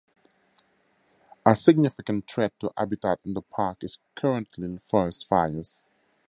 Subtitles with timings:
[1.45, 5.85] A significant threat to habitat in the park is currently forest fires.